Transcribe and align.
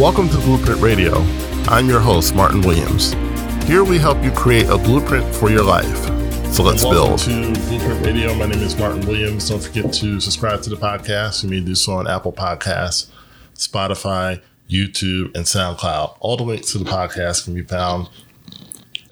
Welcome 0.00 0.30
to 0.30 0.38
Blueprint 0.38 0.80
Radio. 0.80 1.18
I'm 1.68 1.86
your 1.86 2.00
host, 2.00 2.34
Martin 2.34 2.62
Williams. 2.62 3.12
Here 3.64 3.84
we 3.84 3.98
help 3.98 4.24
you 4.24 4.30
create 4.30 4.66
a 4.70 4.78
blueprint 4.78 5.34
for 5.34 5.50
your 5.50 5.62
life. 5.62 6.04
So 6.54 6.62
let's 6.62 6.82
Welcome 6.82 6.90
build. 6.90 7.18
to 7.18 7.60
Blueprint 7.68 8.06
Radio. 8.06 8.34
My 8.34 8.46
name 8.46 8.62
is 8.62 8.78
Martin 8.78 9.06
Williams. 9.06 9.46
Don't 9.50 9.62
forget 9.62 9.92
to 9.92 10.18
subscribe 10.18 10.62
to 10.62 10.70
the 10.70 10.76
podcast. 10.76 11.44
You 11.44 11.50
may 11.50 11.60
do 11.60 11.74
so 11.74 11.92
on 11.92 12.08
Apple 12.08 12.32
Podcasts, 12.32 13.10
Spotify, 13.54 14.40
YouTube, 14.70 15.36
and 15.36 15.44
SoundCloud. 15.44 16.16
All 16.20 16.38
the 16.38 16.44
links 16.44 16.72
to 16.72 16.78
the 16.78 16.86
podcast 16.86 17.44
can 17.44 17.52
be 17.52 17.62
found 17.62 18.08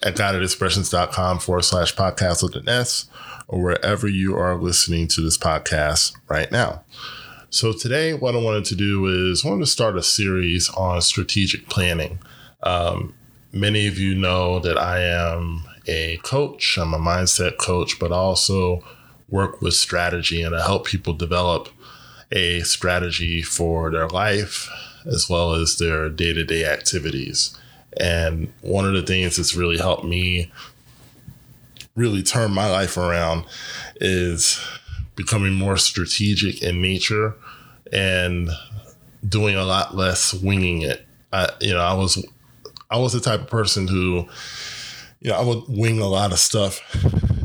at 0.02 0.16
guidedexpressions.com 0.16 1.40
forward 1.40 1.66
slash 1.66 1.94
podcast 1.94 2.42
with 2.42 2.56
an 2.56 2.66
S 2.66 3.10
or 3.46 3.60
wherever 3.60 4.08
you 4.08 4.34
are 4.38 4.54
listening 4.56 5.06
to 5.08 5.20
this 5.20 5.36
podcast 5.36 6.16
right 6.30 6.50
now. 6.50 6.82
So 7.50 7.72
today, 7.72 8.12
what 8.12 8.34
I 8.34 8.38
wanted 8.38 8.66
to 8.66 8.74
do 8.74 9.06
is 9.06 9.42
I 9.42 9.48
wanted 9.48 9.64
to 9.64 9.70
start 9.70 9.96
a 9.96 10.02
series 10.02 10.68
on 10.70 11.00
strategic 11.00 11.66
planning. 11.70 12.18
Um, 12.62 13.14
many 13.52 13.86
of 13.86 13.96
you 13.98 14.14
know 14.14 14.58
that 14.58 14.76
I 14.76 15.00
am 15.00 15.64
a 15.86 16.18
coach. 16.18 16.76
I'm 16.76 16.92
a 16.92 16.98
mindset 16.98 17.56
coach, 17.56 17.98
but 17.98 18.12
I 18.12 18.16
also 18.16 18.84
work 19.30 19.62
with 19.62 19.72
strategy 19.72 20.42
and 20.42 20.54
I 20.54 20.62
help 20.62 20.84
people 20.84 21.14
develop 21.14 21.70
a 22.30 22.60
strategy 22.60 23.40
for 23.40 23.90
their 23.90 24.08
life 24.08 24.68
as 25.06 25.30
well 25.30 25.54
as 25.54 25.78
their 25.78 26.10
day 26.10 26.34
to 26.34 26.44
day 26.44 26.66
activities. 26.66 27.56
And 27.98 28.52
one 28.60 28.84
of 28.84 28.92
the 28.92 29.02
things 29.02 29.36
that's 29.36 29.54
really 29.54 29.78
helped 29.78 30.04
me 30.04 30.52
really 31.96 32.22
turn 32.22 32.52
my 32.52 32.70
life 32.70 32.98
around 32.98 33.46
is 34.02 34.60
becoming 35.18 35.52
more 35.52 35.76
strategic 35.76 36.62
in 36.62 36.80
nature 36.80 37.34
and 37.92 38.48
doing 39.28 39.56
a 39.56 39.64
lot 39.64 39.96
less 39.96 40.32
winging 40.32 40.82
it. 40.82 41.04
I, 41.32 41.48
you 41.60 41.74
know, 41.74 41.80
I 41.80 41.92
was 41.92 42.24
I 42.88 42.98
was 42.98 43.12
the 43.12 43.20
type 43.20 43.40
of 43.40 43.48
person 43.48 43.88
who, 43.88 44.28
you 45.20 45.30
know, 45.30 45.34
I 45.34 45.42
would 45.42 45.64
wing 45.68 46.00
a 46.00 46.06
lot 46.06 46.30
of 46.32 46.38
stuff, 46.38 46.80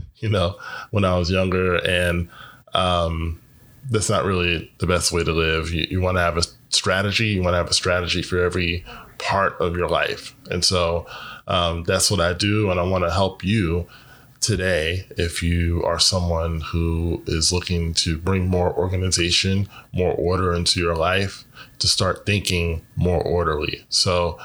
you 0.18 0.30
know, 0.30 0.56
when 0.92 1.04
I 1.04 1.18
was 1.18 1.32
younger, 1.32 1.78
and 1.78 2.30
um, 2.76 3.42
that's 3.90 4.10
not 4.10 4.24
really 4.24 4.72
the 4.78 4.88
best 4.88 5.12
way 5.12 5.24
to 5.24 5.32
live. 5.32 5.72
You, 5.72 5.88
you 5.90 6.00
want 6.00 6.18
to 6.18 6.22
have 6.22 6.38
a 6.38 6.44
strategy. 6.70 7.30
You 7.30 7.42
want 7.42 7.56
to 7.56 7.58
have 7.58 7.72
a 7.72 7.74
strategy 7.74 8.22
for 8.22 8.38
every 8.38 8.86
part 9.18 9.60
of 9.60 9.76
your 9.76 9.90
life, 9.90 10.36
and 10.52 10.64
so 10.64 11.08
um, 11.48 11.84
that's 11.86 12.12
what 12.12 12.22
I 12.22 12.34
do, 12.34 12.70
and 12.70 12.80
I 12.80 12.84
want 12.84 13.04
to 13.04 13.12
help 13.12 13.44
you 13.44 13.88
today 14.44 15.08
if 15.18 15.42
you 15.42 15.82
are 15.84 15.98
someone 15.98 16.62
who 16.62 17.24
is 17.26 17.52
looking 17.52 17.94
to 17.96 18.18
bring 18.18 18.48
more 18.48 18.72
organization, 18.74 19.68
more 19.94 20.14
order 20.14 20.54
into 20.54 20.80
your 20.80 20.96
life, 20.96 21.46
to 21.80 21.88
start 21.88 22.26
thinking 22.26 22.86
more 22.96 23.22
orderly. 23.22 23.86
So, 23.90 24.38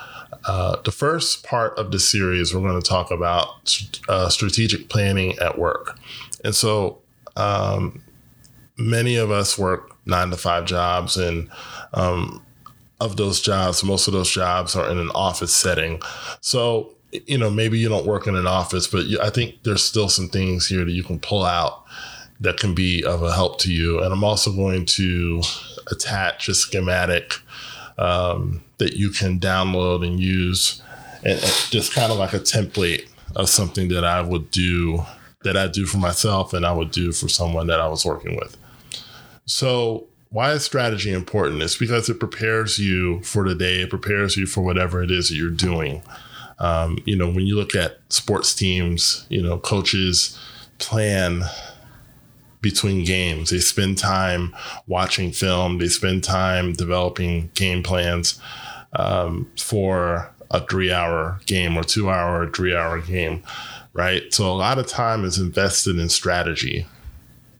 uh, 0.44 0.80
the 0.82 0.92
first 0.92 1.44
part 1.44 1.76
of 1.78 1.90
the 1.90 1.98
series, 1.98 2.54
we're 2.54 2.60
going 2.60 2.80
to 2.80 2.88
talk 2.88 3.10
about 3.10 3.76
uh, 4.08 4.28
strategic 4.28 4.88
planning 4.88 5.38
at 5.40 5.58
work. 5.58 5.98
And 6.44 6.54
so, 6.54 6.98
um, 7.36 8.02
many 8.78 9.16
of 9.16 9.30
us 9.30 9.58
work 9.58 9.96
nine 10.06 10.30
to 10.30 10.36
five 10.36 10.64
jobs, 10.64 11.16
and 11.16 11.50
um, 11.92 12.42
of 13.00 13.16
those 13.16 13.40
jobs, 13.40 13.82
most 13.84 14.06
of 14.06 14.12
those 14.12 14.30
jobs 14.30 14.76
are 14.76 14.88
in 14.88 14.98
an 14.98 15.10
office 15.10 15.54
setting. 15.54 16.00
So, 16.40 16.94
you 17.12 17.38
know, 17.38 17.50
maybe 17.50 17.78
you 17.78 17.88
don't 17.88 18.06
work 18.06 18.26
in 18.26 18.36
an 18.36 18.46
office, 18.46 18.86
but 18.86 19.06
I 19.22 19.30
think 19.30 19.62
there's 19.62 19.82
still 19.82 20.08
some 20.08 20.28
things 20.28 20.66
here 20.66 20.84
that 20.84 20.90
you 20.90 21.02
can 21.02 21.18
pull 21.18 21.44
out 21.44 21.84
that 22.40 22.58
can 22.58 22.74
be 22.74 23.04
of 23.04 23.22
a 23.22 23.32
help 23.32 23.58
to 23.60 23.72
you. 23.72 24.02
And 24.02 24.12
I'm 24.12 24.24
also 24.24 24.52
going 24.52 24.86
to 24.86 25.42
attach 25.90 26.48
a 26.48 26.54
schematic 26.54 27.34
um, 27.98 28.62
that 28.78 28.94
you 28.94 29.10
can 29.10 29.40
download 29.40 30.06
and 30.06 30.20
use, 30.20 30.82
and, 31.24 31.38
and 31.38 31.52
just 31.70 31.92
kind 31.92 32.12
of 32.12 32.18
like 32.18 32.32
a 32.32 32.40
template 32.40 33.08
of 33.34 33.48
something 33.48 33.88
that 33.88 34.04
I 34.04 34.20
would 34.20 34.50
do 34.50 35.04
that 35.42 35.56
I 35.56 35.68
do 35.68 35.86
for 35.86 35.98
myself 35.98 36.52
and 36.52 36.66
I 36.66 36.72
would 36.72 36.90
do 36.90 37.12
for 37.12 37.28
someone 37.28 37.68
that 37.68 37.80
I 37.80 37.88
was 37.88 38.04
working 38.04 38.36
with. 38.36 38.56
So, 39.46 40.06
why 40.30 40.52
is 40.52 40.64
strategy 40.64 41.10
important? 41.10 41.62
It's 41.62 41.76
because 41.76 42.08
it 42.10 42.20
prepares 42.20 42.78
you 42.78 43.22
for 43.22 43.48
the 43.48 43.54
day, 43.54 43.82
it 43.82 43.90
prepares 43.90 44.36
you 44.36 44.46
for 44.46 44.60
whatever 44.60 45.02
it 45.02 45.10
is 45.10 45.28
that 45.28 45.36
you're 45.36 45.50
doing. 45.50 46.02
Um, 46.58 46.98
you 47.04 47.16
know, 47.16 47.26
when 47.30 47.46
you 47.46 47.56
look 47.56 47.74
at 47.74 47.98
sports 48.08 48.54
teams, 48.54 49.26
you 49.28 49.42
know, 49.42 49.58
coaches 49.58 50.38
plan 50.78 51.44
between 52.60 53.04
games. 53.04 53.50
They 53.50 53.58
spend 53.58 53.98
time 53.98 54.54
watching 54.86 55.32
film, 55.32 55.78
they 55.78 55.88
spend 55.88 56.24
time 56.24 56.72
developing 56.72 57.50
game 57.54 57.82
plans 57.82 58.40
um, 58.94 59.50
for 59.56 60.32
a 60.50 60.66
three 60.66 60.90
hour 60.90 61.40
game 61.46 61.76
or 61.76 61.84
two 61.84 62.10
hour 62.10 62.50
three 62.50 62.74
hour 62.74 63.00
game, 63.00 63.42
right? 63.92 64.32
So 64.32 64.50
a 64.50 64.54
lot 64.54 64.78
of 64.78 64.86
time 64.86 65.24
is 65.24 65.38
invested 65.38 65.98
in 65.98 66.08
strategy. 66.08 66.86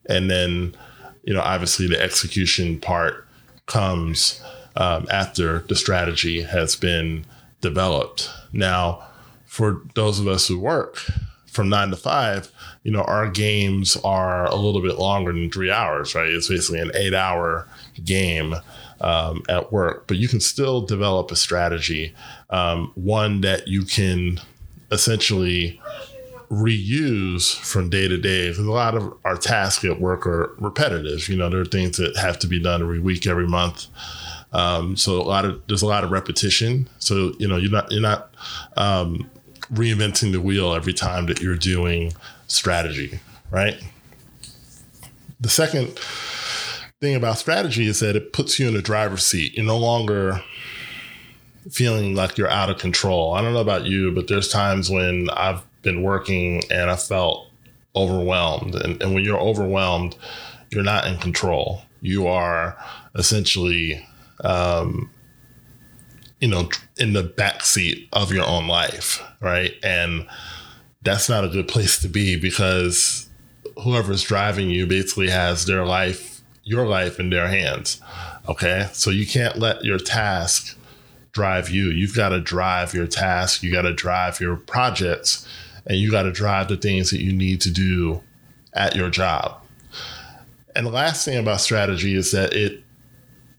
And 0.06 0.30
then, 0.30 0.74
you 1.22 1.34
know, 1.34 1.42
obviously 1.42 1.86
the 1.86 2.02
execution 2.02 2.80
part 2.80 3.26
comes 3.66 4.42
um, 4.76 5.06
after 5.10 5.60
the 5.68 5.76
strategy 5.76 6.42
has 6.42 6.76
been 6.76 7.26
developed. 7.60 8.30
Now, 8.52 9.02
for 9.46 9.82
those 9.94 10.20
of 10.20 10.28
us 10.28 10.46
who 10.46 10.58
work 10.58 10.98
from 11.46 11.68
nine 11.68 11.90
to 11.90 11.96
five, 11.96 12.50
you 12.84 12.92
know, 12.92 13.02
our 13.02 13.28
games 13.28 13.96
are 14.04 14.46
a 14.46 14.54
little 14.54 14.82
bit 14.82 14.98
longer 14.98 15.32
than 15.32 15.50
three 15.50 15.70
hours, 15.70 16.14
right? 16.14 16.28
It's 16.28 16.48
basically 16.48 16.80
an 16.80 16.92
eight 16.94 17.14
hour 17.14 17.66
game 18.04 18.54
um, 19.00 19.42
at 19.48 19.72
work, 19.72 20.06
but 20.06 20.16
you 20.16 20.28
can 20.28 20.40
still 20.40 20.82
develop 20.82 21.30
a 21.30 21.36
strategy, 21.36 22.14
um, 22.50 22.92
one 22.94 23.40
that 23.40 23.68
you 23.68 23.84
can 23.84 24.40
essentially 24.90 25.80
reuse 26.50 27.54
from 27.54 27.90
day 27.90 28.08
to 28.08 28.16
day. 28.16 28.48
Because 28.48 28.66
a 28.66 28.70
lot 28.70 28.94
of 28.94 29.12
our 29.24 29.36
tasks 29.36 29.84
at 29.84 30.00
work 30.00 30.26
are 30.26 30.54
repetitive. 30.58 31.28
You 31.28 31.36
know, 31.36 31.48
there 31.50 31.60
are 31.60 31.66
things 31.66 31.96
that 31.98 32.16
have 32.16 32.38
to 32.40 32.46
be 32.46 32.60
done 32.60 32.82
every 32.82 33.00
week, 33.00 33.26
every 33.26 33.46
month. 33.46 33.86
Um, 34.52 34.96
so 34.96 35.20
a 35.20 35.22
lot 35.22 35.44
of 35.44 35.60
there's 35.66 35.82
a 35.82 35.86
lot 35.86 36.04
of 36.04 36.10
repetition. 36.10 36.88
So 36.98 37.32
you 37.38 37.48
know 37.48 37.56
you're 37.56 37.70
not 37.70 37.90
you're 37.92 38.02
not 38.02 38.32
um, 38.76 39.30
reinventing 39.72 40.32
the 40.32 40.40
wheel 40.40 40.74
every 40.74 40.94
time 40.94 41.26
that 41.26 41.40
you're 41.40 41.56
doing 41.56 42.12
strategy, 42.46 43.20
right? 43.50 43.82
The 45.40 45.48
second 45.48 45.98
thing 47.00 47.14
about 47.14 47.38
strategy 47.38 47.86
is 47.86 48.00
that 48.00 48.16
it 48.16 48.32
puts 48.32 48.58
you 48.58 48.66
in 48.66 48.74
the 48.74 48.82
driver's 48.82 49.24
seat. 49.24 49.54
You're 49.54 49.66
no 49.66 49.78
longer 49.78 50.42
feeling 51.70 52.14
like 52.14 52.38
you're 52.38 52.50
out 52.50 52.70
of 52.70 52.78
control. 52.78 53.34
I 53.34 53.42
don't 53.42 53.52
know 53.52 53.60
about 53.60 53.84
you, 53.84 54.10
but 54.12 54.26
there's 54.26 54.48
times 54.48 54.90
when 54.90 55.28
I've 55.30 55.62
been 55.82 56.02
working 56.02 56.62
and 56.70 56.90
I 56.90 56.96
felt 56.96 57.46
overwhelmed. 57.94 58.74
And, 58.74 59.00
and 59.02 59.14
when 59.14 59.24
you're 59.24 59.38
overwhelmed, 59.38 60.16
you're 60.70 60.82
not 60.82 61.06
in 61.06 61.18
control. 61.18 61.82
You 62.00 62.26
are 62.26 62.76
essentially 63.14 64.06
um, 64.44 65.10
you 66.40 66.48
know, 66.48 66.68
in 66.96 67.12
the 67.12 67.24
backseat 67.24 68.08
of 68.12 68.32
your 68.32 68.46
own 68.46 68.68
life, 68.68 69.22
right? 69.40 69.74
And 69.82 70.26
that's 71.02 71.28
not 71.28 71.44
a 71.44 71.48
good 71.48 71.68
place 71.68 71.98
to 72.00 72.08
be 72.08 72.38
because 72.38 73.28
whoever's 73.82 74.22
driving 74.22 74.70
you 74.70 74.86
basically 74.86 75.30
has 75.30 75.66
their 75.66 75.84
life, 75.84 76.42
your 76.64 76.86
life 76.86 77.18
in 77.18 77.30
their 77.30 77.48
hands. 77.48 78.00
Okay. 78.48 78.88
So 78.92 79.10
you 79.10 79.26
can't 79.26 79.58
let 79.58 79.84
your 79.84 79.98
task 79.98 80.76
drive 81.32 81.70
you. 81.70 81.86
You've 81.90 82.16
got 82.16 82.30
to 82.30 82.40
drive 82.40 82.94
your 82.94 83.06
task, 83.06 83.62
you 83.62 83.70
got 83.70 83.82
to 83.82 83.92
drive 83.92 84.40
your 84.40 84.56
projects, 84.56 85.46
and 85.86 85.98
you 85.98 86.10
got 86.10 86.22
to 86.24 86.32
drive 86.32 86.68
the 86.68 86.76
things 86.76 87.10
that 87.10 87.20
you 87.20 87.32
need 87.32 87.60
to 87.62 87.70
do 87.70 88.22
at 88.72 88.96
your 88.96 89.10
job. 89.10 89.62
And 90.74 90.86
the 90.86 90.90
last 90.90 91.24
thing 91.24 91.38
about 91.38 91.60
strategy 91.60 92.14
is 92.14 92.32
that 92.32 92.52
it 92.54 92.82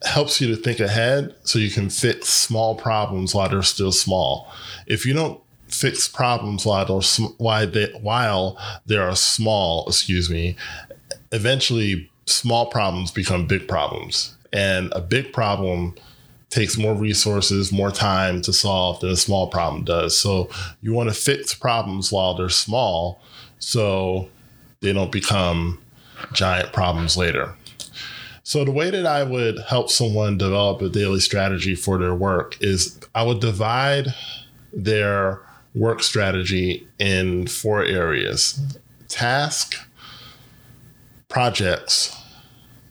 helps 0.03 0.39
you 0.39 0.47
to 0.47 0.55
think 0.55 0.79
ahead 0.79 1.35
so 1.43 1.59
you 1.59 1.69
can 1.69 1.89
fix 1.89 2.29
small 2.29 2.75
problems 2.75 3.35
while 3.35 3.49
they're 3.49 3.61
still 3.61 3.91
small. 3.91 4.51
If 4.87 5.05
you 5.05 5.13
don't 5.13 5.41
fix 5.67 6.07
problems 6.07 6.65
while 6.65 6.85
they're 6.85 7.27
while 7.37 7.67
they, 7.67 7.91
while 8.01 8.57
they 8.85 8.97
are 8.97 9.15
small, 9.15 9.85
excuse 9.87 10.29
me, 10.29 10.55
eventually 11.31 12.09
small 12.25 12.67
problems 12.67 13.11
become 13.11 13.47
big 13.47 13.67
problems, 13.67 14.35
and 14.53 14.91
a 14.93 15.01
big 15.01 15.33
problem 15.33 15.95
takes 16.49 16.77
more 16.77 16.95
resources, 16.95 17.71
more 17.71 17.91
time 17.91 18.41
to 18.41 18.51
solve 18.51 18.99
than 19.01 19.11
a 19.11 19.15
small 19.15 19.47
problem 19.47 19.83
does. 19.83 20.17
So 20.17 20.49
you 20.81 20.93
want 20.93 21.09
to 21.09 21.15
fix 21.15 21.53
problems 21.53 22.11
while 22.11 22.33
they're 22.33 22.49
small, 22.49 23.21
so 23.59 24.29
they 24.81 24.93
don't 24.93 25.11
become 25.11 25.79
giant 26.33 26.73
problems 26.73 27.17
later. 27.17 27.55
So 28.49 28.65
the 28.65 28.71
way 28.71 28.89
that 28.89 29.05
I 29.05 29.21
would 29.21 29.59
help 29.59 29.91
someone 29.91 30.39
develop 30.39 30.81
a 30.81 30.89
daily 30.89 31.19
strategy 31.19 31.75
for 31.75 31.99
their 31.99 32.15
work 32.15 32.57
is 32.59 32.99
I 33.13 33.21
would 33.21 33.41
divide 33.41 34.07
their 34.73 35.39
work 35.75 36.01
strategy 36.01 36.87
in 36.97 37.45
four 37.45 37.83
areas: 37.83 38.59
task, 39.07 39.75
projects, 41.27 42.19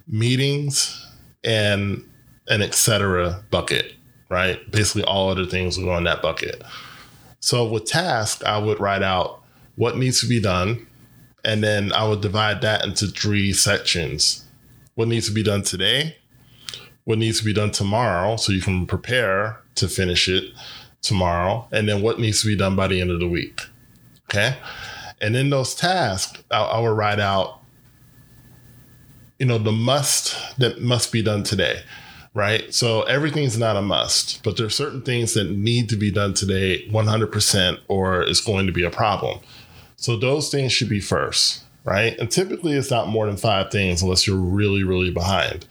meetings, 0.06 1.04
and 1.42 2.08
an 2.46 2.62
etc. 2.62 3.42
bucket. 3.50 3.94
right? 4.28 4.60
Basically, 4.70 5.02
all 5.02 5.28
other 5.28 5.44
things 5.44 5.76
will 5.76 5.86
go 5.86 5.96
in 5.96 6.04
that 6.04 6.22
bucket. 6.22 6.62
So 7.40 7.66
with 7.66 7.84
task, 7.84 8.44
I 8.44 8.58
would 8.58 8.78
write 8.78 9.02
out 9.02 9.42
what 9.74 9.96
needs 9.98 10.20
to 10.20 10.28
be 10.28 10.38
done, 10.38 10.86
and 11.44 11.64
then 11.64 11.92
I 11.92 12.06
would 12.06 12.20
divide 12.20 12.60
that 12.60 12.84
into 12.84 13.08
three 13.08 13.52
sections. 13.52 14.44
What 14.98 15.06
needs 15.06 15.28
to 15.28 15.32
be 15.32 15.44
done 15.44 15.62
today, 15.62 16.16
what 17.04 17.18
needs 17.18 17.38
to 17.38 17.44
be 17.44 17.52
done 17.52 17.70
tomorrow, 17.70 18.34
so 18.34 18.50
you 18.50 18.60
can 18.60 18.84
prepare 18.84 19.60
to 19.76 19.86
finish 19.86 20.28
it 20.28 20.52
tomorrow, 21.02 21.68
and 21.70 21.88
then 21.88 22.02
what 22.02 22.18
needs 22.18 22.40
to 22.40 22.48
be 22.48 22.56
done 22.56 22.74
by 22.74 22.88
the 22.88 23.00
end 23.00 23.12
of 23.12 23.20
the 23.20 23.28
week. 23.28 23.60
Okay. 24.24 24.56
And 25.20 25.36
in 25.36 25.50
those 25.50 25.76
tasks, 25.76 26.42
I, 26.50 26.62
I 26.62 26.80
will 26.80 26.96
write 26.96 27.20
out, 27.20 27.60
you 29.38 29.46
know, 29.46 29.58
the 29.58 29.70
must 29.70 30.58
that 30.58 30.80
must 30.80 31.12
be 31.12 31.22
done 31.22 31.44
today 31.44 31.82
right? 32.34 32.72
So 32.74 33.02
everything's 33.02 33.58
not 33.58 33.76
a 33.76 33.82
must, 33.82 34.42
but 34.42 34.56
there's 34.56 34.74
certain 34.74 35.02
things 35.02 35.34
that 35.34 35.50
need 35.50 35.88
to 35.90 35.96
be 35.96 36.10
done 36.10 36.34
today 36.34 36.86
100% 36.88 37.78
or 37.88 38.22
it's 38.22 38.40
going 38.40 38.66
to 38.66 38.72
be 38.72 38.84
a 38.84 38.90
problem. 38.90 39.40
So 39.96 40.16
those 40.16 40.50
things 40.50 40.72
should 40.72 40.88
be 40.88 41.00
first, 41.00 41.64
right? 41.88 42.18
And 42.18 42.30
typically 42.30 42.74
it's 42.74 42.90
not 42.90 43.08
more 43.08 43.26
than 43.26 43.36
five 43.36 43.70
things 43.70 44.02
unless 44.02 44.26
you're 44.26 44.36
really, 44.36 44.84
really 44.84 45.10
behind. 45.10 45.66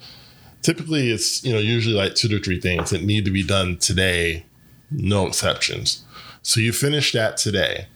Typically 0.61 1.11
it's, 1.11 1.43
you 1.43 1.53
know, 1.53 1.59
usually 1.59 1.95
like 1.95 2.15
two 2.15 2.27
to 2.29 2.39
three 2.39 2.59
things 2.59 2.89
that 2.89 3.03
need 3.03 3.25
to 3.25 3.31
be 3.31 3.43
done 3.43 3.77
today, 3.77 4.45
no 4.89 5.27
exceptions. 5.27 6.03
So 6.41 6.59
you 6.59 6.71
finish 6.71 7.11
that 7.11 7.37
today. 7.37 7.87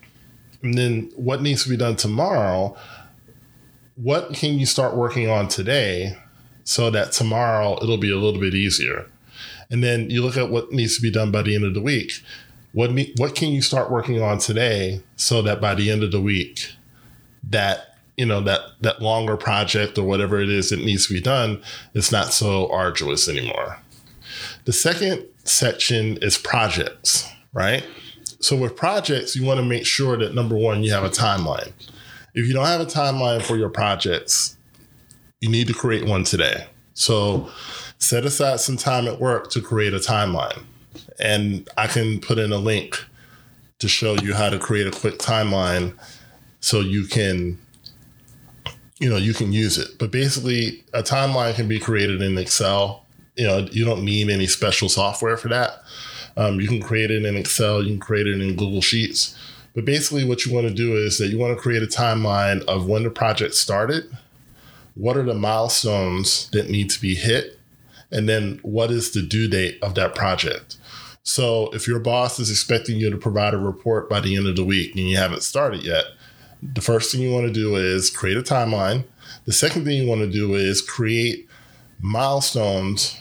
And 0.61 0.77
then 0.77 1.11
what 1.15 1.41
needs 1.41 1.63
to 1.63 1.69
be 1.69 1.77
done 1.77 1.95
tomorrow? 1.95 2.77
What 3.95 4.33
can 4.33 4.59
you 4.59 4.65
start 4.65 4.95
working 4.95 5.29
on 5.29 5.47
today 5.47 6.17
so 6.63 6.89
that 6.89 7.11
tomorrow 7.11 7.77
it'll 7.81 7.97
be 7.97 8.11
a 8.11 8.17
little 8.17 8.39
bit 8.39 8.53
easier. 8.53 9.05
And 9.69 9.83
then 9.83 10.09
you 10.09 10.21
look 10.21 10.37
at 10.37 10.49
what 10.49 10.71
needs 10.71 10.95
to 10.95 11.01
be 11.01 11.11
done 11.11 11.31
by 11.31 11.41
the 11.41 11.55
end 11.55 11.63
of 11.63 11.73
the 11.73 11.81
week. 11.81 12.13
What 12.73 12.91
what 13.17 13.35
can 13.35 13.49
you 13.49 13.61
start 13.61 13.91
working 13.91 14.21
on 14.21 14.37
today 14.37 15.01
so 15.15 15.41
that 15.41 15.59
by 15.59 15.75
the 15.75 15.91
end 15.91 16.03
of 16.03 16.11
the 16.11 16.21
week 16.21 16.73
that 17.49 17.90
you 18.17 18.25
know 18.25 18.41
that 18.41 18.61
that 18.81 19.01
longer 19.01 19.37
project 19.37 19.97
or 19.97 20.03
whatever 20.03 20.39
it 20.39 20.49
is 20.49 20.69
that 20.69 20.79
needs 20.79 21.07
to 21.07 21.13
be 21.13 21.21
done 21.21 21.61
is 21.93 22.11
not 22.11 22.33
so 22.33 22.71
arduous 22.71 23.27
anymore. 23.27 23.79
The 24.65 24.73
second 24.73 25.25
section 25.43 26.17
is 26.21 26.37
projects, 26.37 27.27
right? 27.53 27.85
So 28.39 28.55
with 28.55 28.75
projects, 28.75 29.35
you 29.35 29.45
want 29.45 29.59
to 29.59 29.65
make 29.65 29.85
sure 29.85 30.17
that 30.17 30.33
number 30.33 30.55
one, 30.55 30.83
you 30.83 30.91
have 30.91 31.03
a 31.03 31.09
timeline. 31.09 31.71
If 32.33 32.47
you 32.47 32.53
don't 32.53 32.65
have 32.65 32.81
a 32.81 32.85
timeline 32.85 33.41
for 33.41 33.55
your 33.55 33.69
projects, 33.69 34.57
you 35.41 35.49
need 35.49 35.67
to 35.67 35.73
create 35.73 36.05
one 36.05 36.23
today. 36.23 36.67
So 36.93 37.49
set 37.97 38.25
aside 38.25 38.59
some 38.59 38.77
time 38.77 39.07
at 39.07 39.19
work 39.19 39.51
to 39.51 39.61
create 39.61 39.93
a 39.93 39.97
timeline. 39.97 40.63
And 41.19 41.69
I 41.77 41.87
can 41.87 42.19
put 42.19 42.39
in 42.39 42.51
a 42.51 42.57
link 42.57 43.03
to 43.79 43.87
show 43.87 44.15
you 44.15 44.33
how 44.33 44.49
to 44.49 44.57
create 44.57 44.87
a 44.87 44.91
quick 44.91 45.17
timeline 45.17 45.93
so 46.59 46.79
you 46.79 47.05
can 47.05 47.59
you 49.01 49.09
know 49.09 49.17
you 49.17 49.33
can 49.33 49.51
use 49.51 49.77
it 49.77 49.89
but 49.99 50.11
basically 50.11 50.83
a 50.93 51.03
timeline 51.03 51.53
can 51.55 51.67
be 51.67 51.79
created 51.79 52.21
in 52.21 52.37
excel 52.37 53.05
you 53.35 53.45
know 53.45 53.59
you 53.71 53.83
don't 53.83 54.05
need 54.05 54.29
any 54.29 54.47
special 54.47 54.87
software 54.87 55.35
for 55.35 55.49
that 55.49 55.81
um, 56.37 56.61
you 56.61 56.67
can 56.67 56.81
create 56.81 57.11
it 57.11 57.25
in 57.25 57.35
excel 57.35 57.83
you 57.83 57.89
can 57.89 57.99
create 57.99 58.27
it 58.27 58.39
in 58.39 58.55
google 58.55 58.81
sheets 58.81 59.37
but 59.73 59.85
basically 59.85 60.25
what 60.25 60.45
you 60.45 60.53
want 60.53 60.67
to 60.67 60.73
do 60.73 60.95
is 60.95 61.17
that 61.17 61.27
you 61.27 61.37
want 61.37 61.55
to 61.55 61.61
create 61.61 61.83
a 61.83 61.87
timeline 61.87 62.63
of 62.65 62.87
when 62.87 63.03
the 63.03 63.09
project 63.09 63.55
started 63.55 64.05
what 64.95 65.17
are 65.17 65.23
the 65.23 65.33
milestones 65.33 66.49
that 66.51 66.69
need 66.69 66.89
to 66.89 67.01
be 67.01 67.15
hit? 67.15 67.59
And 68.11 68.27
then 68.27 68.59
what 68.61 68.91
is 68.91 69.11
the 69.11 69.21
due 69.21 69.47
date 69.47 69.79
of 69.81 69.95
that 69.95 70.15
project? 70.15 70.77
So 71.23 71.69
if 71.73 71.87
your 71.87 71.99
boss 71.99 72.39
is 72.39 72.49
expecting 72.49 72.97
you 72.97 73.09
to 73.09 73.17
provide 73.17 73.53
a 73.53 73.57
report 73.57 74.09
by 74.09 74.19
the 74.19 74.35
end 74.35 74.47
of 74.47 74.55
the 74.55 74.65
week 74.65 74.95
and 74.95 75.07
you 75.07 75.17
haven't 75.17 75.43
started 75.43 75.83
yet, 75.83 76.05
the 76.61 76.81
first 76.81 77.11
thing 77.11 77.21
you 77.21 77.31
want 77.31 77.47
to 77.47 77.53
do 77.53 77.75
is 77.75 78.09
create 78.09 78.37
a 78.37 78.41
timeline. 78.41 79.05
The 79.45 79.53
second 79.53 79.85
thing 79.85 80.01
you 80.01 80.07
want 80.07 80.21
to 80.21 80.29
do 80.29 80.53
is 80.55 80.81
create 80.81 81.47
milestones 81.99 83.19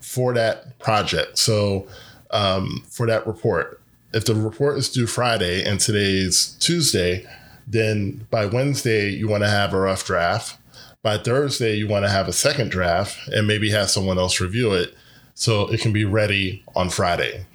for 0.00 0.34
that 0.34 0.78
project. 0.78 1.38
So 1.38 1.86
um, 2.30 2.84
for 2.88 3.06
that 3.06 3.26
report, 3.26 3.80
if 4.12 4.24
the 4.24 4.34
report 4.34 4.78
is 4.78 4.90
due 4.90 5.06
Friday 5.06 5.64
and 5.64 5.78
today's 5.78 6.56
Tuesday, 6.60 7.26
then 7.66 8.26
by 8.30 8.46
Wednesday 8.46 9.10
you 9.10 9.28
want 9.28 9.44
to 9.44 9.48
have 9.48 9.72
a 9.72 9.80
rough 9.80 10.04
draft 10.04 10.56
by 11.02 11.16
Thursday, 11.16 11.74
you 11.76 11.88
want 11.88 12.04
to 12.04 12.10
have 12.10 12.28
a 12.28 12.32
second 12.32 12.70
draft 12.70 13.28
and 13.28 13.46
maybe 13.46 13.70
have 13.70 13.88
someone 13.88 14.18
else 14.18 14.40
review 14.40 14.72
it 14.72 14.94
so 15.34 15.68
it 15.72 15.80
can 15.80 15.92
be 15.92 16.04
ready 16.04 16.62
on 16.74 16.90
Friday. 16.90 17.46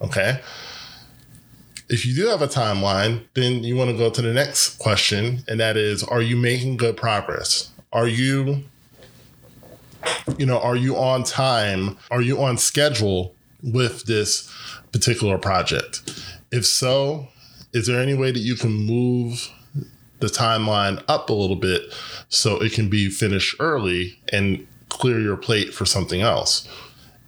Okay. 0.00 0.40
If 1.88 2.06
you 2.06 2.14
do 2.14 2.28
have 2.28 2.40
a 2.40 2.48
timeline, 2.48 3.24
then 3.34 3.62
you 3.62 3.76
want 3.76 3.90
to 3.90 3.96
go 3.96 4.08
to 4.08 4.22
the 4.22 4.32
next 4.32 4.78
question, 4.78 5.44
and 5.46 5.60
that 5.60 5.76
is 5.76 6.02
Are 6.02 6.22
you 6.22 6.36
making 6.36 6.78
good 6.78 6.96
progress? 6.96 7.70
Are 7.92 8.08
you, 8.08 8.64
you 10.38 10.46
know, 10.46 10.58
are 10.58 10.76
you 10.76 10.96
on 10.96 11.24
time? 11.24 11.98
Are 12.10 12.22
you 12.22 12.42
on 12.42 12.56
schedule 12.56 13.34
with 13.62 14.06
this 14.06 14.50
particular 14.92 15.36
project? 15.36 16.24
If 16.50 16.64
so, 16.64 17.28
is 17.72 17.86
there 17.86 18.00
any 18.00 18.14
way 18.14 18.30
that 18.30 18.40
you 18.40 18.54
can 18.54 18.72
move 18.72 19.50
the 20.20 20.28
timeline 20.28 21.02
up 21.06 21.28
a 21.28 21.34
little 21.34 21.56
bit 21.56 21.82
so 22.28 22.62
it 22.62 22.72
can 22.72 22.88
be 22.88 23.10
finished 23.10 23.56
early 23.60 24.18
and 24.32 24.66
clear 24.88 25.20
your 25.20 25.36
plate 25.36 25.74
for 25.74 25.84
something 25.84 26.22
else? 26.22 26.66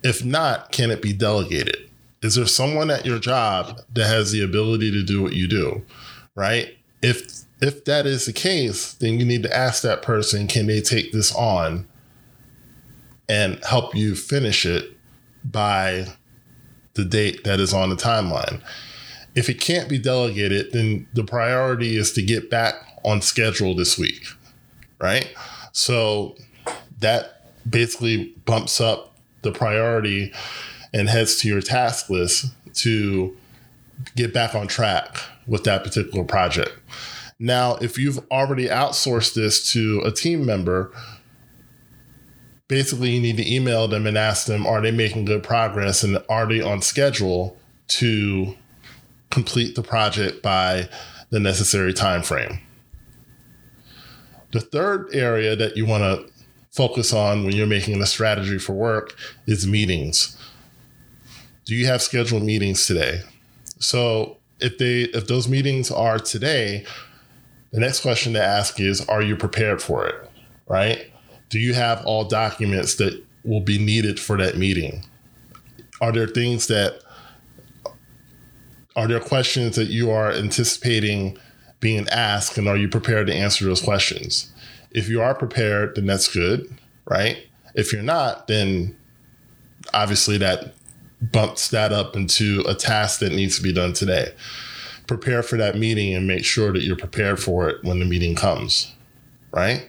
If 0.02 0.24
not, 0.24 0.72
can 0.72 0.90
it 0.90 1.02
be 1.02 1.12
delegated? 1.12 1.85
Is 2.26 2.34
there 2.34 2.46
someone 2.46 2.90
at 2.90 3.06
your 3.06 3.20
job 3.20 3.80
that 3.94 4.08
has 4.08 4.32
the 4.32 4.42
ability 4.42 4.90
to 4.90 5.04
do 5.04 5.22
what 5.22 5.34
you 5.34 5.46
do? 5.46 5.86
Right? 6.34 6.76
If 7.00 7.44
if 7.62 7.84
that 7.84 8.04
is 8.04 8.26
the 8.26 8.32
case, 8.32 8.94
then 8.94 9.20
you 9.20 9.24
need 9.24 9.44
to 9.44 9.56
ask 9.56 9.82
that 9.82 10.02
person, 10.02 10.48
can 10.48 10.66
they 10.66 10.80
take 10.80 11.12
this 11.12 11.32
on 11.34 11.86
and 13.28 13.64
help 13.64 13.94
you 13.94 14.16
finish 14.16 14.66
it 14.66 14.96
by 15.44 16.08
the 16.94 17.04
date 17.04 17.44
that 17.44 17.60
is 17.60 17.72
on 17.72 17.90
the 17.90 17.96
timeline? 17.96 18.60
If 19.36 19.48
it 19.48 19.60
can't 19.60 19.88
be 19.88 19.98
delegated, 19.98 20.72
then 20.72 21.06
the 21.14 21.22
priority 21.22 21.96
is 21.96 22.12
to 22.14 22.22
get 22.22 22.50
back 22.50 22.74
on 23.04 23.22
schedule 23.22 23.76
this 23.76 23.96
week, 23.96 24.26
right? 24.98 25.32
So 25.70 26.34
that 26.98 27.70
basically 27.70 28.34
bumps 28.46 28.80
up 28.80 29.14
the 29.42 29.52
priority 29.52 30.32
and 30.96 31.10
heads 31.10 31.36
to 31.36 31.48
your 31.48 31.60
task 31.60 32.08
list 32.08 32.46
to 32.72 33.36
get 34.14 34.32
back 34.32 34.54
on 34.54 34.66
track 34.66 35.18
with 35.46 35.64
that 35.64 35.84
particular 35.84 36.24
project. 36.24 36.72
Now, 37.38 37.76
if 37.76 37.98
you've 37.98 38.18
already 38.30 38.66
outsourced 38.68 39.34
this 39.34 39.70
to 39.72 40.00
a 40.06 40.10
team 40.10 40.46
member, 40.46 40.90
basically 42.66 43.10
you 43.10 43.20
need 43.20 43.36
to 43.36 43.54
email 43.54 43.86
them 43.88 44.06
and 44.06 44.16
ask 44.16 44.46
them 44.46 44.66
are 44.66 44.80
they 44.80 44.90
making 44.90 45.26
good 45.26 45.42
progress 45.42 46.02
and 46.02 46.18
are 46.30 46.46
they 46.46 46.62
on 46.62 46.80
schedule 46.80 47.58
to 47.88 48.54
complete 49.30 49.74
the 49.74 49.82
project 49.82 50.42
by 50.42 50.88
the 51.28 51.38
necessary 51.38 51.92
time 51.92 52.22
frame. 52.22 52.58
The 54.52 54.60
third 54.60 55.14
area 55.14 55.54
that 55.56 55.76
you 55.76 55.84
want 55.84 56.02
to 56.02 56.32
focus 56.70 57.12
on 57.12 57.44
when 57.44 57.54
you're 57.54 57.66
making 57.66 58.00
a 58.00 58.06
strategy 58.06 58.58
for 58.58 58.72
work 58.72 59.14
is 59.46 59.66
meetings. 59.66 60.35
Do 61.66 61.74
you 61.74 61.86
have 61.86 62.00
scheduled 62.00 62.44
meetings 62.44 62.86
today? 62.86 63.22
So 63.80 64.38
if 64.60 64.78
they 64.78 65.02
if 65.02 65.26
those 65.26 65.48
meetings 65.48 65.90
are 65.90 66.18
today, 66.18 66.86
the 67.72 67.80
next 67.80 68.00
question 68.00 68.32
to 68.34 68.42
ask 68.42 68.80
is 68.80 69.06
are 69.08 69.20
you 69.20 69.36
prepared 69.36 69.82
for 69.82 70.06
it? 70.06 70.14
Right? 70.68 71.10
Do 71.50 71.58
you 71.58 71.74
have 71.74 72.04
all 72.06 72.24
documents 72.24 72.94
that 72.96 73.22
will 73.44 73.60
be 73.60 73.78
needed 73.78 74.20
for 74.20 74.36
that 74.38 74.56
meeting? 74.56 75.04
Are 76.00 76.12
there 76.12 76.28
things 76.28 76.68
that 76.68 77.02
are 78.94 79.08
there 79.08 79.20
questions 79.20 79.74
that 79.74 79.88
you 79.88 80.10
are 80.10 80.32
anticipating 80.32 81.36
being 81.80 82.08
asked, 82.08 82.56
and 82.56 82.68
are 82.68 82.76
you 82.76 82.88
prepared 82.88 83.26
to 83.26 83.34
answer 83.34 83.64
those 83.64 83.82
questions? 83.82 84.52
If 84.92 85.08
you 85.08 85.20
are 85.20 85.34
prepared, 85.34 85.96
then 85.96 86.06
that's 86.06 86.32
good, 86.32 86.72
right? 87.06 87.44
If 87.74 87.92
you're 87.92 88.02
not, 88.02 88.46
then 88.46 88.96
obviously 89.92 90.38
that 90.38 90.74
bumps 91.32 91.68
that 91.68 91.92
up 91.92 92.16
into 92.16 92.64
a 92.66 92.74
task 92.74 93.20
that 93.20 93.32
needs 93.32 93.56
to 93.56 93.62
be 93.62 93.72
done 93.72 93.92
today. 93.92 94.32
Prepare 95.06 95.42
for 95.42 95.56
that 95.56 95.76
meeting 95.76 96.14
and 96.14 96.26
make 96.26 96.44
sure 96.44 96.72
that 96.72 96.82
you're 96.82 96.96
prepared 96.96 97.40
for 97.40 97.68
it 97.68 97.82
when 97.84 98.00
the 98.00 98.04
meeting 98.04 98.34
comes, 98.34 98.92
right? 99.52 99.88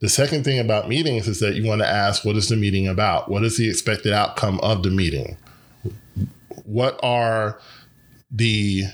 The 0.00 0.08
second 0.08 0.44
thing 0.44 0.58
about 0.58 0.88
meetings 0.88 1.28
is 1.28 1.40
that 1.40 1.54
you 1.54 1.66
want 1.66 1.80
to 1.80 1.88
ask 1.88 2.24
what 2.24 2.36
is 2.36 2.48
the 2.48 2.56
meeting 2.56 2.86
about? 2.86 3.30
What 3.30 3.44
is 3.44 3.56
the 3.56 3.68
expected 3.68 4.12
outcome 4.12 4.60
of 4.60 4.82
the 4.82 4.90
meeting? 4.90 5.36
What 6.64 6.98
are 7.02 7.58
the 8.30 8.84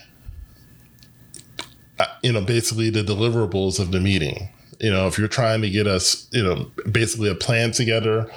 uh, 1.98 2.06
you 2.22 2.32
know 2.32 2.42
basically 2.42 2.90
the 2.90 3.02
deliverables 3.02 3.80
of 3.80 3.92
the 3.92 4.00
meeting 4.00 4.50
you 4.78 4.90
know 4.90 5.06
if 5.06 5.18
you're 5.18 5.28
trying 5.28 5.62
to 5.62 5.70
get 5.70 5.86
us 5.86 6.28
you 6.32 6.42
know 6.42 6.70
basically 6.90 7.30
a 7.30 7.34
plan 7.34 7.72
together 7.72 8.30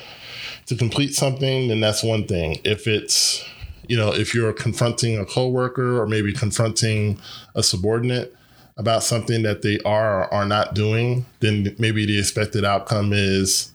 to 0.67 0.75
complete 0.75 1.13
something, 1.13 1.67
then 1.67 1.79
that's 1.79 2.03
one 2.03 2.25
thing. 2.25 2.59
If 2.63 2.87
it's, 2.87 3.43
you 3.87 3.95
know, 3.97 4.13
if 4.13 4.33
you're 4.33 4.53
confronting 4.53 5.17
a 5.17 5.25
coworker 5.25 6.01
or 6.01 6.07
maybe 6.07 6.33
confronting 6.33 7.19
a 7.53 7.61
subordinate 7.61 8.35
about 8.77 9.03
something 9.03 9.43
that 9.43 9.61
they 9.61 9.79
are 9.85 10.23
or 10.23 10.33
are 10.33 10.45
not 10.45 10.73
doing, 10.73 11.25
then 11.39 11.75
maybe 11.79 12.05
the 12.05 12.19
expected 12.19 12.65
outcome 12.65 13.11
is, 13.13 13.71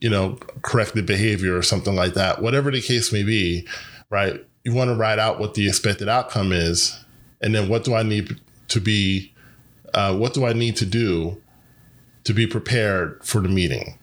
you 0.00 0.08
know, 0.08 0.38
corrected 0.62 1.06
behavior 1.06 1.56
or 1.56 1.62
something 1.62 1.96
like 1.96 2.14
that. 2.14 2.40
Whatever 2.40 2.70
the 2.70 2.80
case 2.80 3.12
may 3.12 3.24
be, 3.24 3.66
right? 4.10 4.44
You 4.64 4.72
want 4.72 4.90
to 4.90 4.94
write 4.94 5.18
out 5.18 5.38
what 5.38 5.54
the 5.54 5.66
expected 5.66 6.08
outcome 6.08 6.52
is, 6.52 6.98
and 7.40 7.54
then 7.54 7.68
what 7.68 7.84
do 7.84 7.94
I 7.94 8.02
need 8.02 8.40
to 8.68 8.80
be, 8.80 9.34
uh, 9.92 10.16
what 10.16 10.34
do 10.34 10.46
I 10.46 10.52
need 10.52 10.76
to 10.76 10.86
do 10.86 11.40
to 12.24 12.32
be 12.32 12.46
prepared 12.46 13.24
for 13.24 13.40
the 13.40 13.48
meeting, 13.48 13.98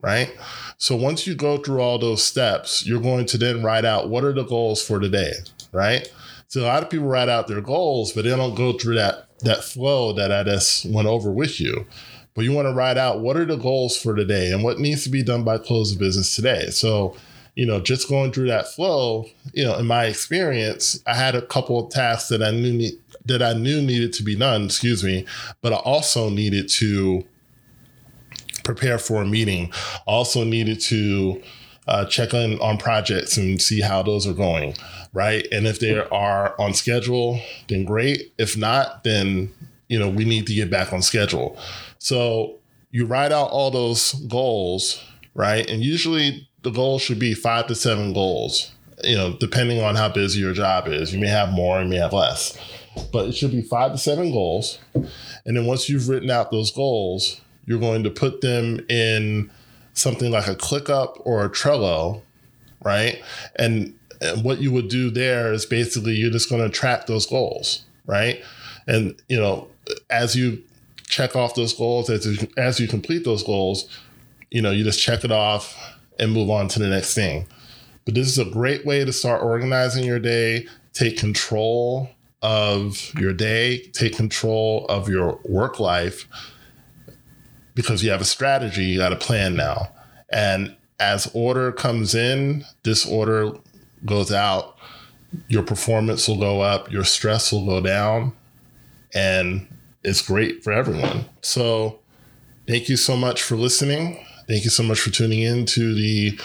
right? 0.00 0.34
So 0.78 0.96
once 0.96 1.26
you 1.26 1.34
go 1.34 1.58
through 1.58 1.80
all 1.80 1.98
those 1.98 2.22
steps, 2.22 2.86
you're 2.86 3.00
going 3.00 3.26
to 3.26 3.38
then 3.38 3.62
write 3.62 3.84
out 3.84 4.08
what 4.08 4.24
are 4.24 4.32
the 4.32 4.44
goals 4.44 4.82
for 4.84 5.00
today, 5.00 5.32
right? 5.72 6.10
So 6.48 6.62
a 6.62 6.66
lot 6.66 6.82
of 6.82 6.90
people 6.90 7.06
write 7.06 7.28
out 7.28 7.46
their 7.46 7.60
goals, 7.60 8.12
but 8.12 8.24
they 8.24 8.30
don't 8.30 8.54
go 8.54 8.72
through 8.72 8.96
that 8.96 9.28
that 9.40 9.62
flow 9.62 10.12
that 10.12 10.32
I 10.32 10.42
just 10.42 10.84
went 10.86 11.06
over 11.06 11.30
with 11.30 11.60
you. 11.60 11.86
But 12.34 12.44
you 12.44 12.52
want 12.52 12.66
to 12.66 12.74
write 12.74 12.96
out 12.96 13.20
what 13.20 13.36
are 13.36 13.44
the 13.44 13.56
goals 13.56 13.96
for 13.96 14.14
today 14.14 14.52
and 14.52 14.62
what 14.62 14.78
needs 14.78 15.04
to 15.04 15.10
be 15.10 15.22
done 15.22 15.44
by 15.44 15.58
close 15.58 15.92
of 15.92 15.98
business 15.98 16.34
today. 16.34 16.70
So, 16.70 17.16
you 17.54 17.66
know, 17.66 17.80
just 17.80 18.08
going 18.08 18.32
through 18.32 18.48
that 18.48 18.68
flow, 18.68 19.26
you 19.52 19.64
know, 19.64 19.76
in 19.76 19.86
my 19.86 20.04
experience, 20.04 21.02
I 21.06 21.14
had 21.14 21.34
a 21.34 21.42
couple 21.42 21.84
of 21.84 21.92
tasks 21.92 22.28
that 22.28 22.42
I 22.42 22.50
knew 22.50 22.90
that 23.26 23.42
I 23.42 23.52
knew 23.52 23.82
needed 23.82 24.12
to 24.14 24.22
be 24.22 24.36
done, 24.36 24.64
excuse 24.64 25.04
me, 25.04 25.26
but 25.60 25.72
I 25.72 25.76
also 25.76 26.30
needed 26.30 26.68
to 26.70 27.24
prepare 28.68 28.98
for 28.98 29.22
a 29.22 29.26
meeting. 29.26 29.72
Also 30.06 30.44
needed 30.44 30.78
to 30.78 31.42
uh, 31.86 32.04
check 32.04 32.34
in 32.34 32.60
on 32.60 32.76
projects 32.76 33.38
and 33.38 33.62
see 33.62 33.80
how 33.80 34.02
those 34.02 34.26
are 34.26 34.34
going, 34.34 34.74
right? 35.14 35.46
And 35.50 35.66
if 35.66 35.80
they 35.80 35.96
are 35.98 36.54
on 36.60 36.74
schedule, 36.74 37.40
then 37.68 37.86
great. 37.86 38.34
If 38.36 38.58
not, 38.58 39.04
then 39.04 39.50
you 39.88 39.98
know 39.98 40.10
we 40.10 40.26
need 40.26 40.46
to 40.48 40.54
get 40.54 40.70
back 40.70 40.92
on 40.92 41.00
schedule. 41.00 41.58
So 41.98 42.56
you 42.90 43.06
write 43.06 43.32
out 43.32 43.50
all 43.50 43.70
those 43.70 44.12
goals, 44.28 45.02
right? 45.34 45.68
And 45.68 45.82
usually 45.82 46.46
the 46.62 46.70
goal 46.70 46.98
should 46.98 47.18
be 47.18 47.32
five 47.32 47.68
to 47.68 47.74
seven 47.74 48.12
goals. 48.12 48.70
You 49.02 49.16
know, 49.16 49.36
depending 49.40 49.80
on 49.80 49.94
how 49.94 50.10
busy 50.10 50.40
your 50.40 50.52
job 50.52 50.88
is, 50.88 51.14
you 51.14 51.20
may 51.20 51.28
have 51.28 51.52
more, 51.52 51.80
you 51.80 51.88
may 51.88 51.96
have 51.96 52.12
less, 52.12 52.58
but 53.12 53.28
it 53.28 53.32
should 53.32 53.52
be 53.52 53.62
five 53.62 53.92
to 53.92 53.98
seven 53.98 54.30
goals. 54.30 54.78
And 54.92 55.56
then 55.56 55.64
once 55.64 55.88
you've 55.88 56.08
written 56.08 56.30
out 56.30 56.50
those 56.50 56.70
goals, 56.70 57.40
you're 57.68 57.78
going 57.78 58.02
to 58.02 58.10
put 58.10 58.40
them 58.40 58.80
in 58.88 59.50
something 59.92 60.30
like 60.32 60.48
a 60.48 60.54
ClickUp 60.54 61.20
or 61.26 61.44
a 61.44 61.50
Trello, 61.50 62.22
right? 62.82 63.22
And, 63.56 63.94
and 64.22 64.42
what 64.42 64.62
you 64.62 64.72
would 64.72 64.88
do 64.88 65.10
there 65.10 65.52
is 65.52 65.66
basically 65.66 66.14
you're 66.14 66.30
just 66.30 66.48
going 66.48 66.62
to 66.62 66.70
track 66.70 67.06
those 67.06 67.26
goals, 67.26 67.84
right? 68.06 68.42
And 68.86 69.20
you 69.28 69.38
know, 69.38 69.68
as 70.08 70.34
you 70.34 70.62
check 71.06 71.36
off 71.36 71.54
those 71.54 71.74
goals, 71.74 72.08
as 72.08 72.24
you, 72.24 72.48
as 72.56 72.80
you 72.80 72.88
complete 72.88 73.24
those 73.24 73.42
goals, 73.42 73.86
you 74.50 74.62
know, 74.62 74.70
you 74.70 74.82
just 74.82 75.00
check 75.00 75.22
it 75.22 75.30
off 75.30 75.76
and 76.18 76.32
move 76.32 76.48
on 76.48 76.68
to 76.68 76.78
the 76.78 76.88
next 76.88 77.14
thing. 77.14 77.46
But 78.06 78.14
this 78.14 78.28
is 78.28 78.38
a 78.38 78.46
great 78.46 78.86
way 78.86 79.04
to 79.04 79.12
start 79.12 79.42
organizing 79.42 80.04
your 80.04 80.18
day, 80.18 80.66
take 80.94 81.18
control 81.18 82.08
of 82.40 83.12
your 83.18 83.34
day, 83.34 83.80
take 83.92 84.16
control 84.16 84.86
of 84.86 85.10
your 85.10 85.38
work 85.44 85.78
life 85.78 86.26
because 87.78 88.02
you 88.02 88.10
have 88.10 88.20
a 88.20 88.24
strategy, 88.24 88.86
you 88.86 88.98
got 88.98 89.12
a 89.12 89.16
plan 89.16 89.54
now. 89.54 89.88
And 90.32 90.74
as 90.98 91.30
order 91.32 91.70
comes 91.70 92.12
in, 92.12 92.64
disorder 92.82 93.52
goes 94.04 94.32
out, 94.32 94.76
your 95.46 95.62
performance 95.62 96.26
will 96.26 96.40
go 96.40 96.60
up, 96.60 96.90
your 96.90 97.04
stress 97.04 97.52
will 97.52 97.64
go 97.64 97.80
down, 97.80 98.32
and 99.14 99.68
it's 100.02 100.20
great 100.20 100.64
for 100.64 100.72
everyone. 100.72 101.26
So, 101.40 102.00
thank 102.66 102.88
you 102.88 102.96
so 102.96 103.16
much 103.16 103.44
for 103.44 103.54
listening. 103.54 104.26
Thank 104.48 104.64
you 104.64 104.70
so 104.70 104.82
much 104.82 104.98
for 104.98 105.10
tuning 105.10 105.42
in 105.42 105.64
to 105.66 105.94
the 105.94 106.36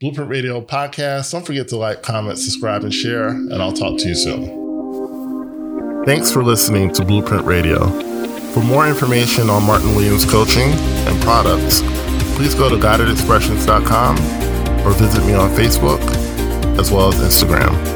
Blueprint 0.00 0.28
Radio 0.28 0.60
podcast. 0.60 1.30
Don't 1.30 1.46
forget 1.46 1.68
to 1.68 1.76
like, 1.76 2.02
comment, 2.02 2.38
subscribe, 2.38 2.82
and 2.82 2.92
share, 2.92 3.28
and 3.28 3.62
I'll 3.62 3.72
talk 3.72 3.96
to 4.00 4.08
you 4.08 4.16
soon. 4.16 6.04
Thanks 6.04 6.32
for 6.32 6.42
listening 6.42 6.92
to 6.94 7.04
Blueprint 7.04 7.44
Radio. 7.46 8.13
For 8.54 8.60
more 8.60 8.86
information 8.86 9.50
on 9.50 9.64
Martin 9.64 9.96
Williams 9.96 10.24
coaching 10.24 10.70
and 11.08 11.20
products, 11.22 11.82
please 12.36 12.54
go 12.54 12.68
to 12.68 12.76
guidedexpressions.com 12.76 14.16
or 14.86 14.92
visit 14.92 15.26
me 15.26 15.34
on 15.34 15.50
Facebook 15.50 16.00
as 16.78 16.92
well 16.92 17.08
as 17.08 17.16
Instagram. 17.16 17.93